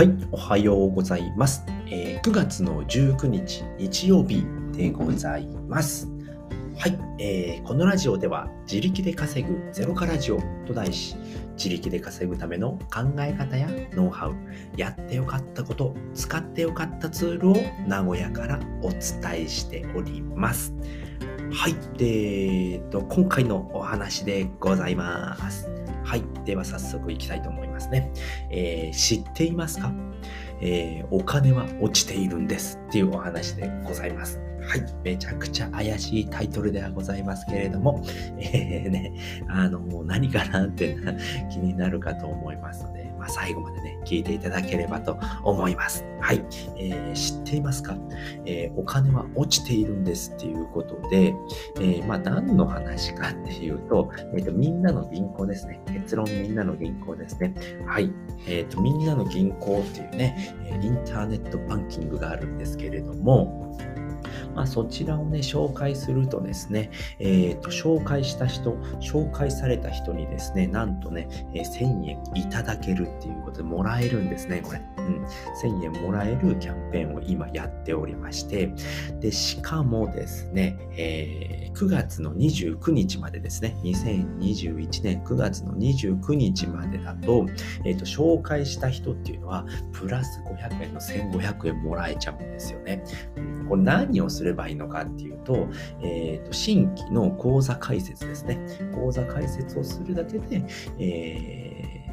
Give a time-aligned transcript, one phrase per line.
[0.00, 1.62] はい、おはようございます。
[1.84, 6.08] えー、9月の19日日曜日でございます。
[6.78, 11.16] はい、えー、このラジオでは自力で稼ぐゼロからジオと題し、
[11.58, 14.34] 自力で稼ぐための考え方やノウハウ、
[14.74, 19.00] やってよかったこと、使ってよかったツールを名古屋からお伝
[19.44, 20.72] えしております。
[21.52, 25.68] はい、えーと、今回のお話でございます。
[26.04, 26.24] はい。
[26.46, 28.10] では早速いきたいと思いますね。
[28.50, 29.92] えー、知っていますか、
[30.60, 34.40] えー、お金は落ちているんですっていうお話でございます。
[34.62, 34.84] はい。
[35.02, 38.04] めちゃくちゃ怪しいタイトルではございますけれども、
[38.38, 39.12] えー、ね、
[39.48, 40.96] あの、何かなって
[41.50, 42.99] 気になるかと思いますので、
[43.30, 46.04] 最後までね、聞いていただければと思います。
[46.20, 46.44] はい。
[46.76, 47.96] えー、知っていますか、
[48.44, 51.34] えー、お金は落ちているんですっていうことで、
[51.76, 55.80] えー、まあ、何の話かっていうと、えっ、と、みんなの銀行ですね。
[55.86, 57.54] 結論みんなの銀行ですね。
[57.86, 58.12] はい。
[58.46, 63.78] えっ、と、みんなの銀行っていうね、インターネットバンキングがあるんですけれども、
[64.54, 74.80] まあ、そちらをね、紹介するとですね、えー、と、紹介した人、紹介された人にですね、なんとね、えー、1000円いただけるっていうことでもらえるんですね、これ。
[74.98, 75.24] うん。
[75.62, 78.72] 1000円もらえるキャンペーンを今やっておりまして、
[79.20, 87.46] で、しかもですね、えー、9月の29日までですね、2021年9月の29日までだと、
[87.84, 93.02] えっ、ー、と、紹介した人っていうのは、プラス500円の1500円もらえちゃうんですよね。
[93.70, 95.68] これ何をすればいいのかっていうと、
[96.02, 98.58] えー、と新規の口座開設ですね。
[98.92, 100.64] 口座開設をするだけで、
[100.98, 102.04] え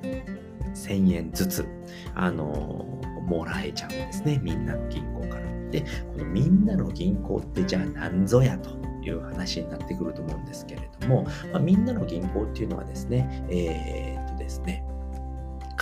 [0.00, 1.66] ー、1000円ずつ、
[2.14, 4.38] あのもらえちゃうんですね。
[4.42, 5.70] みんなの銀行から。
[5.70, 8.80] で、このみんなの銀行ってじゃあ何ぞやと。
[9.04, 14.84] いう話になってくると思うんですけれども、まあ、みんなの銀行っていうのはですね、えー、っとですね、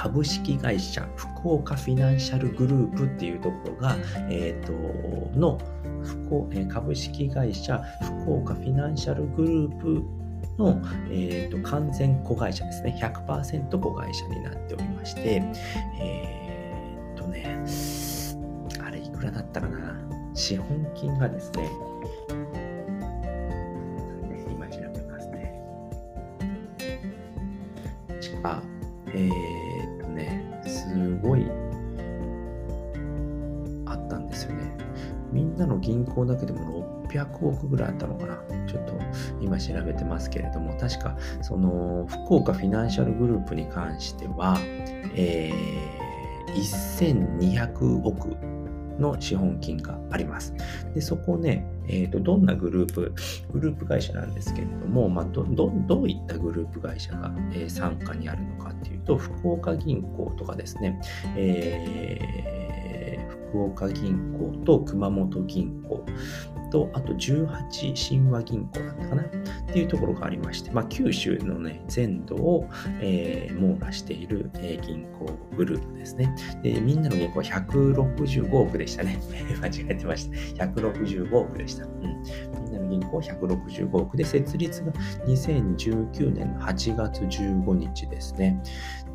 [0.00, 3.96] 株式会社福岡フィナンシャルグループっていうところが、
[4.30, 5.58] えっ、ー、と、の
[6.70, 7.78] 株式会社
[8.24, 10.02] 福岡フィナンシャルグループ
[10.56, 12.98] の、えーと、完全子会社ですね。
[12.98, 15.42] 100%子会社になっておりまして、
[16.00, 17.62] えっ、ー、とね、
[18.82, 20.00] あれいくらだったかな？
[20.34, 21.70] 資本金がですね、
[24.50, 25.62] 今調べますね。
[28.44, 28.62] あ、
[29.08, 29.79] えー
[30.90, 31.46] すごい
[33.86, 34.76] あったんですよね。
[35.32, 38.36] みんなの銀行だけでも600億ぐらいあったのかな。
[38.66, 38.92] ちょっと
[39.40, 44.58] 今調べてますけれども、確かその福岡フィナンシャルグループに関しては、
[45.14, 48.36] えー、1200億
[49.00, 50.54] の資本金があります。
[50.94, 53.14] で、そこね、えーと、どんなグループ、
[53.52, 61.00] グループ会社なんですけれども、まあ、どどどういったグループ会社が、えー、傘下にあるのかっていうと、福岡銀行とかですね、
[61.36, 66.04] えー、福岡銀行と熊本銀行
[66.70, 69.22] と、あと18神話銀行だったかな？
[69.22, 69.26] っ
[69.72, 72.68] ていうところがありまして、まあ、九州のね、全土を、
[73.00, 75.26] えー、網羅している、えー、銀行
[75.56, 76.34] グループですね。
[76.62, 79.18] で、みんなの銀行は165億でしたね。
[79.60, 80.64] 間違えてました。
[80.66, 81.86] 165億でした。
[81.86, 82.02] うん。
[82.64, 84.92] みんなの銀行は165億で、設立が
[85.26, 88.60] 2019年の8月15日ですね。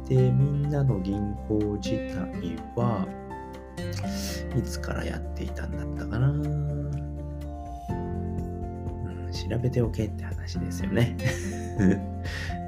[0.07, 3.07] で、みんなの銀行自体は、
[4.57, 6.84] いつからやっていたんだったかな？
[9.35, 11.15] 調べておけって話ですよね。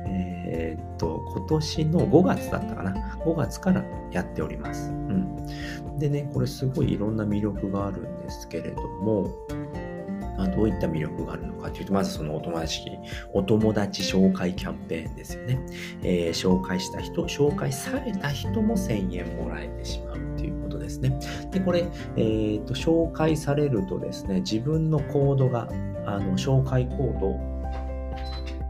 [0.09, 3.19] えっと、今年の5月だったかな。
[3.25, 4.91] 5月からやっております。
[4.91, 6.00] うん。
[6.00, 9.29] でね、これすごいいろんな魅力があるんですけれども、
[10.38, 12.91] まあ、どういった魅力があるのかというと、まずそのお友達、
[13.33, 15.59] お友達紹介キャンペーンですよね。
[16.03, 21.19] えー、紹介した人、紹介された人も1000円もらえてしまうということですね。
[21.51, 25.67] で、これ、えーと、紹介されるとですね、自分のコードが
[26.07, 27.57] あの紹介コード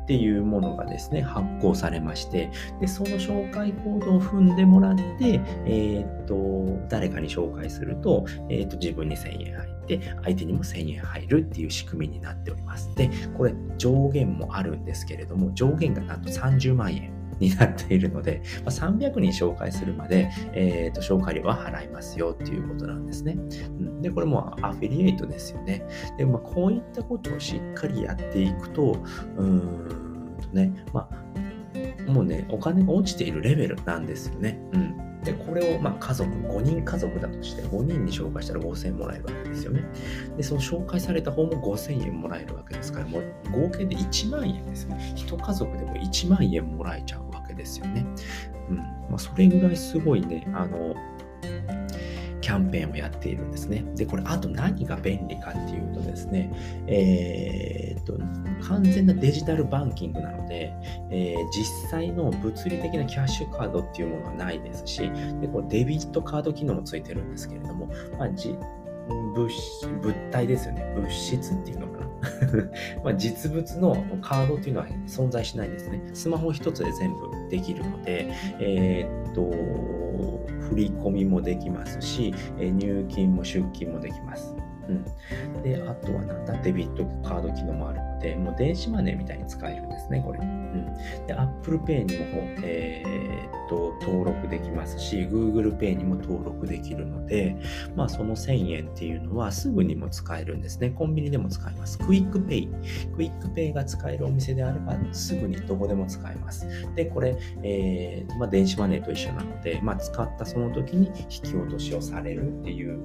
[0.04, 2.50] っていうものがですね、発行されまして、
[2.80, 12.96] で、その紹介コードを踏んでもらって、えっ、と、誰かに紹介すると、えっ、と、自分に1000円入って、相手にも1000円入るっていう仕組みになっております。
[12.96, 17.17] で、これ上限もあるんですけれども、上限がなんと30万円。
[17.40, 23.38] になっているので、まあ、300人紹介するまで、えーと、紹介料は払いますよっていうことなんですね。
[24.02, 25.84] で、これもアフィリエイトですよね。
[26.18, 29.04] で、まあ、こういったことをしっかりやっていくと、
[29.38, 34.60] うーんとね、まあ、もうね、お金が落ちているレベルなんですよね。
[34.74, 35.08] うん。
[35.24, 39.84] で、これをまあ家族、5人家族だとして、5人に紹介したら5000円もらえるわけですよね。
[40.38, 45.14] で、その紹介された方も5000円もらえるわけですから、もう合計で1万円ですね。
[45.18, 47.27] 1家族でも1万円もらえちゃう
[47.58, 48.06] ですよね。
[48.70, 50.96] うんまあ、それぐらいすごいね、あの、
[52.42, 53.84] キャンペーンをやっているんですね。
[53.96, 56.50] で、これ、あと何が便利かっていうとですね、
[56.88, 58.18] えー、っと、
[58.66, 60.74] 完全なデジタルバンキングなので、
[61.10, 65.12] えー、実際の物理的なキャッシュカードっていうものはないですし、
[65.42, 68.56] でこれデビットカード機能もついてるんですけれども、まあ、じ
[69.10, 69.50] 物
[70.02, 70.94] 物体ですよね。
[70.96, 72.07] 物質っていうのかな。
[73.04, 76.02] まあ実物のカードというのは存在しないんですね。
[76.14, 78.28] スマホ一つで全部できるので、
[78.60, 79.52] えー、っと、
[80.70, 84.56] 振り込みもできますし、入金も出金もできます。
[84.90, 85.64] うん。
[85.64, 90.40] で、あとはなんだ、デビットカード機能もあるので、もう電子マネーみたいに使えるんですね、これ。
[90.40, 91.28] うん。
[91.28, 92.26] で、Apple Pay にも、
[92.64, 97.56] えー、っと、登録できますし、Google Pay にも登録できるので、
[97.96, 100.90] まあ、その1000円っていうのはすぐにも使えるんですね。
[100.90, 102.00] コンビニでも使えます。
[102.00, 106.68] QUICPay。QUICPay が使えるお店であれば、すぐにどこでも使えます。
[106.96, 113.00] で、これ、えー、まあ、電子マネーと一緒なので、まあ、使ったその時に引き落としをされるっていう、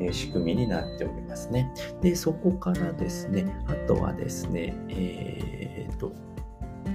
[0.00, 1.70] えー、仕組みになっておりますね。
[2.00, 6.12] で、そこからですね、あとはですね、えー、と、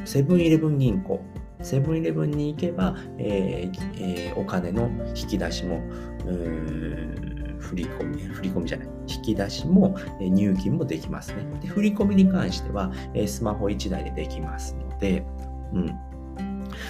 [0.06, 1.22] セブンイレブン銀行。
[1.62, 5.82] セブンイレブンに行けば、えーえー、お金の引き出しも、
[7.60, 11.46] 振り込み、振り込みじゃない、引き出しも、え入金もできますね。
[11.62, 15.24] で、振り込みに関しては、えスマホ1台でできますので、
[15.74, 16.00] うん。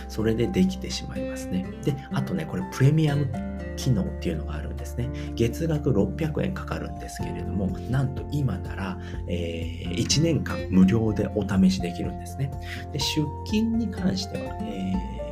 [0.07, 1.65] それでできてしまいますね。
[1.83, 3.27] で、あとね、これプレミアム
[3.75, 5.33] 機能っていうのがあるですね。
[5.36, 12.51] 月額600円かかるんですけれども、なんと今なら、えー、1年間無料でお試しできるんですね。
[12.91, 15.30] で出勤に関しては、えー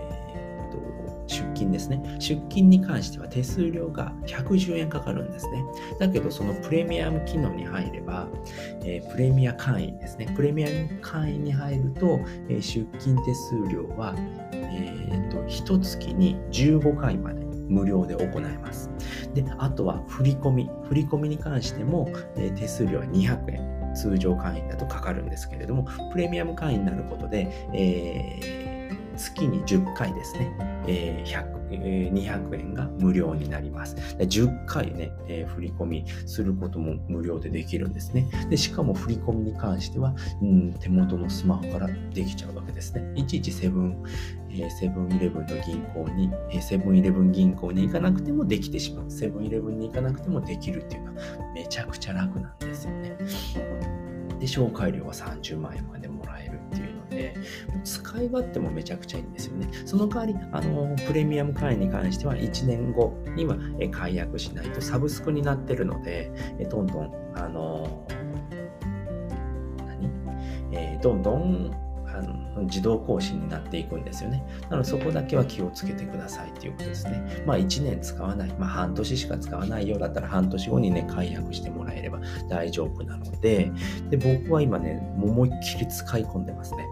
[1.27, 2.01] 出勤ですね。
[2.19, 5.63] 出勤に関しては手数料が110円かかるんですね。
[5.99, 8.27] だけど、そのプレミアム機能に入れば、
[8.83, 10.31] えー、プレミア会員ですね。
[10.35, 12.19] プレミアム会員に入ると、
[12.49, 14.15] えー、出勤手数料は、
[14.53, 18.89] えーと、と1月に15回まで無料で行えます。
[19.33, 20.69] で、あとは振り込み。
[20.87, 23.77] 振り込みに関しても、え手数料は200円。
[23.95, 30.55] 通常会員だとかかるんですけれども、プレミアム会員になることで、えー、月に10回ですね、
[30.87, 33.95] えー、え200円が無料になります。
[34.17, 38.29] で10回ね、えー、振り込みすることも無料でできるんですね。
[38.49, 43.11] でしかも振り込みに関しては、うん、手元のスマホからできちゃうわけですね。
[43.15, 44.03] いちいちセブン、
[44.49, 49.11] えセブンイレブンの銀行に、えセブンイレブン銀行に行かなくてもできてしまう。
[49.11, 51.21] セブンイレブンに行かなくてもできるっていうのは
[51.53, 53.17] めちゃくちゃ楽なんですよね。
[54.39, 56.07] で、紹介料は30万円まで
[57.73, 59.69] もう、使い勝手もめちゃくちゃいいんですよね。
[59.85, 63.57] その代わり、あの、プレミアム会員に関しては1年後には
[63.91, 66.31] 解約しないとサブスクになってるので、
[66.69, 68.07] どんどん、あの、
[69.85, 70.09] 何？
[70.71, 71.87] えー、どんどん
[72.17, 74.43] あの自動更新になっていくんですよね。
[74.69, 77.43] なのでそこだけは気をつけてくださいということですね。
[77.45, 82.19] まあ1年使わない、まあ半年しか使わないようだったら半年後にね、解約してもらえれば
[82.49, 83.71] 大丈夫なので、
[84.09, 86.85] で僕は今ね、思いっきり使い込んでますね。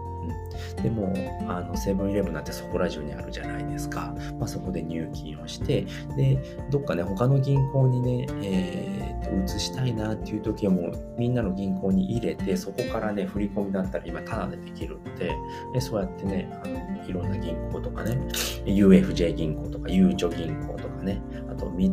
[0.82, 1.12] でも、
[1.48, 4.14] あの、セブンイレブンなんてそこら中にあるじゃないですか。
[4.38, 5.86] まあ、そこで入金をして、
[6.16, 6.38] で、
[6.70, 15.32] どっかね、他の銀行にね、えー、と移したいなっていう時はもう、みんなの銀行に入れて、そこからね、振り込みだったら今、タダでできるので、
[15.72, 18.16] でそうやってね、あのいろんな銀行とかね、
[18.64, 21.92] UFJ 銀行とか、ゆうちょ銀行とかね、あと、三井、え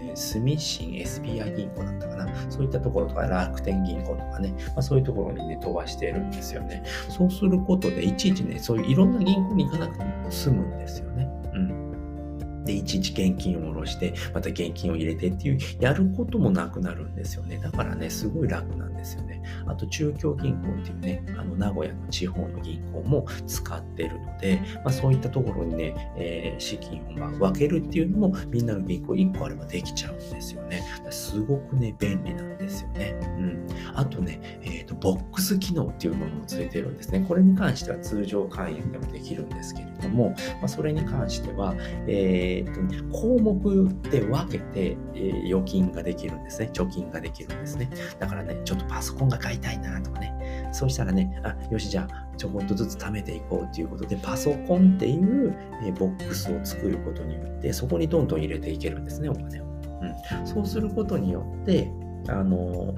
[0.00, 2.50] ー住信 SBI 銀行だったかな。
[2.50, 6.84] そういったところとか、楽天銀行とかね、まあ、そういうところにね、飛ばしているんですよね。
[7.08, 11.28] そうすることで、いちいちね、そういういろんな銀行に行かなくても済むんですよね。
[11.54, 12.64] うん。
[12.64, 17.58] で、いちいち現金を下ろして、また現金を入れてっていう、やることもなくなるんですよね。
[17.58, 19.42] だからね、すごい楽なんですですよね。
[19.66, 30.82] あと、中京銀行っていうね、あの、名古屋の地方の銀行も使ってるので、まあ、そういったところにね、えー、資金をま分けるっていうのも、みんなの銀行1個あればできちゃうんですよね。
[31.10, 33.14] すごくね、便利なんですよね。
[33.38, 33.66] うん。
[33.94, 37.24] あとね、えっ、ー、と、ボックス機能っていうものもついてるんですね。
[37.28, 40.30] これに関しては通常会員でもできるんですけれども、
[40.60, 41.74] まあ、それに関しては、
[42.06, 46.70] えっ、ー、と、項目で分けて、えー、預金ができるんですね。
[46.72, 47.90] 貯金ができるんですね。
[48.18, 55.52] だからね、ちょっとパソコンが買いたいなとかね、そうしたらね、あ、よし、じゃあ、ちょこっとずつ貯めていこうということで、パソコンっていう、
[55.98, 59.64] ボックスを作ることによって、そこにどんどん入れていけるんですね、お金を。
[59.64, 61.90] うん、そうすることによって、
[62.28, 62.94] あの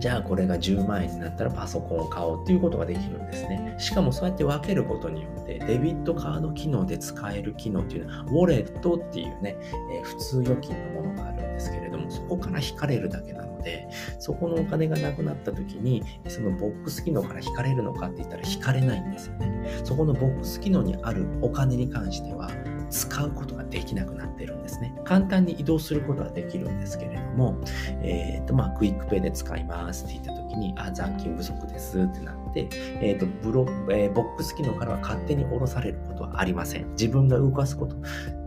[0.00, 3.74] じゃあこれが10万円になったらパソコンを買おうっていうことができるんですね。
[3.78, 9.56] しかもそうやって分けることによって、デビットカード機能で使える機能っていうのは、ウォレットっていうね、
[9.92, 13.88] えー、普通預金のものがあるんですけれども、そこから引かれるだけなので、
[14.18, 19.80] そこのお金がなくなった時に、そのボックス機能から引かれるのかって言ったら引かれないんですよね。
[19.84, 22.48] そこのボックス機能にあるお金に関しては、
[22.90, 24.94] 使うことができなくなってるんですね。
[25.04, 27.56] 簡単に移動することはできるんですけれども、
[28.02, 32.68] えっ、と、まあ、 QUICPay で使いますって言った時に、あ、残金不足ですってなって、
[33.00, 36.90] えっ、と、ブロ、えー、ボックス機能からは勝手に下ろされることはありません。
[36.92, 37.96] 自分が動かすこと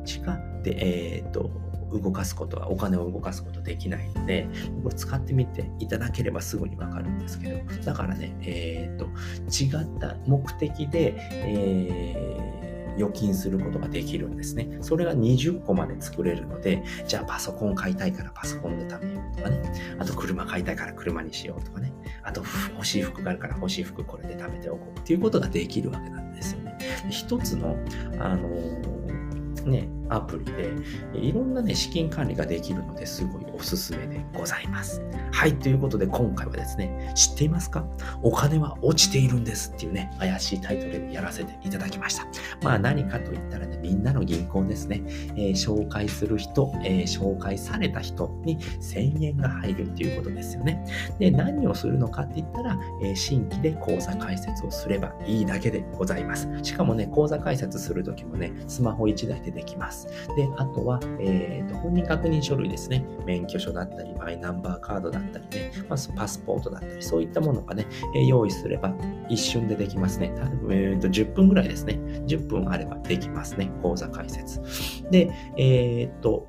[0.06, 1.50] しか、で、えっ、と、
[1.94, 4.48] 動かすことは、お金を動かすことできないので、
[4.84, 14.78] これ使ってみていただければすぐにわかるんですけど、だからね、えっ、と、違った目的で、えー預金することができるんですね。
[14.82, 19.62] それが20個まで作れるので、じゃあパソコン買いたいからパソコンで貯めようとかね。
[20.00, 21.94] あと車買いたいから車にしようとかね。
[22.24, 22.44] あと
[22.76, 26.78] 欲しい服があるから欲しい服これで貯めておこうっていうことができるわけなんですよね。
[27.10, 27.78] 一つの、
[28.20, 30.74] あのー、ね、アプリで、
[31.14, 35.02] いろんなね、資金管理ができるのですごいおすすめでございます。
[35.32, 37.86] はい、ということで今回はですね、知っていますか？
[38.22, 42.28] お金は落ちているんですっていうね、怪しいタイトルでやらせていただきました。
[42.62, 45.02] まあ何かと言ったらね、みんなの銀行ですね、
[45.36, 50.86] えー、紹介する人、えー、紹介された人に1000円が入るっていうことですよね。
[51.20, 56.48] で、何をするのかって言ったら、えー、新規で口座開設をすればいいだけでございます。
[56.62, 60.03] しかもね、口座開設するときもね、スマホ1台でできます。
[60.36, 63.06] で、あとは、えーと、本人確認書類ですね。
[63.26, 68.94] 免許証だったり、マイナンバーカードだったりね、まずパスポートだったり、そういったものがね、えー、用意すれば
[69.30, 70.32] 一瞬でできますね。
[70.70, 71.94] えーと、10分ぐらいですね。
[72.28, 73.72] 10分あればできますね。
[73.82, 74.62] 口座開設。
[75.10, 76.48] で、えっ、ー、と、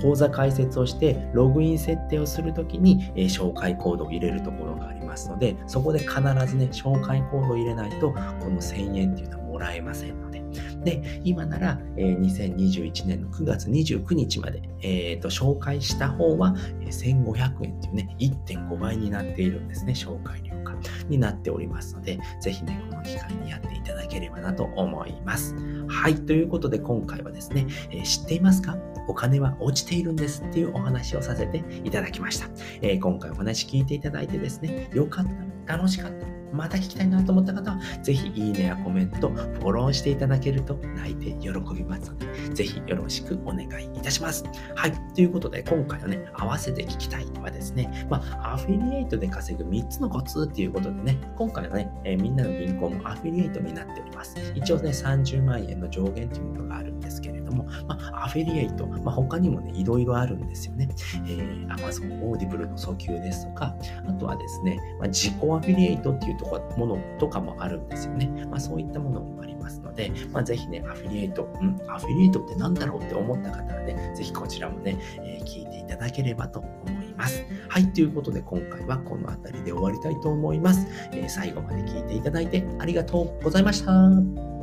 [0.00, 10.42] 口座開設をしてログイン設定をするときに、えー、紹介コードを入れるところがありますので、そこで必ずね、紹介コードを入れないと、この1000円っていうのはもらえませんので。
[10.84, 20.74] で、今なら、えー、2021年の9月29日まで、えーと、紹介した方は1500円というね、1.5倍になっているんですね、紹介料価
[21.08, 25.54] になっておりますので、ぜひね、この機会にやっていただければなと思います。
[25.88, 28.76] はい、ということで今回はですね、えー、知っていますか？
[29.06, 32.48] お金は落ちているんですっていうお話をさせていただきました。
[32.80, 35.26] えー、今回お話聞いていただいてですね、よかっ
[35.66, 44.44] た、楽しかった、また聞きたいなと思った方は、ぜひいいねやコメント、フォローしていただけると泣いて喜びますので、ぜひよろしくお願いいたします。
[44.74, 44.92] はい。
[45.14, 54.36] ということで、今回はね、合わせて聞きたいはですね、まあ、アフィリエイトで稼ぐ3つのコツっていうことでね、今回はね、えー、みんなの銀行もアフィリエイトになっております。
[54.54, 60.88] 一応ね、30万円の上限というものがあるんですけれども、まあ、アフィリエイト、まあ、他にもね、いろいろあるんですよね。
[61.26, 68.26] えー、Amazon Audible の訴求ですとか、あとはですね、まあ、自己アフィリエイトっていうとこものとかもあるんですよね。
[68.50, 77.44] まあ、そういったものもありますので、まあ、ぜひね、アフィリエイト、うん、アフィリエイトって何だろうって思った方はね、ぜひこちらもね、えー、聞いていただければと思います。
[77.68, 80.86] はい、ということで今回はこの辺りで終わりたいと思います。
[81.12, 83.92] えー、最後まで聞いていただいてありがとうございました。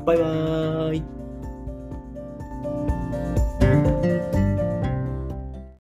[0.06, 1.21] バイバーイ。